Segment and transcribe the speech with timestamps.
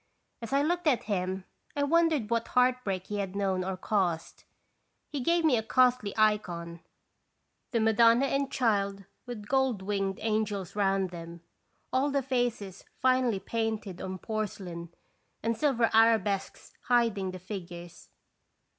[0.41, 1.45] As I looked at him
[1.75, 4.45] I wondered what heartbreak he had known or caused.
[5.11, 6.79] He gave me a costly icon,
[7.69, 11.41] the Madonna and Child with gold winged angels round them,
[11.93, 14.89] all the faces finely painted on porcelain,
[15.43, 18.09] and silver arabesques hiding the figures.